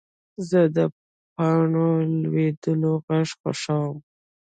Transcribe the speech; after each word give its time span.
زه 0.49 0.61
د 0.75 0.77
پاڼو 1.35 1.89
لوېدو 2.21 2.93
غږ 3.05 3.29
خوښوم. 3.39 3.97